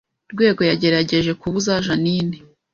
Rwego 0.33 0.61
yagerageje 0.69 1.31
kubuza 1.41 1.83
Jeaninne 1.85 2.37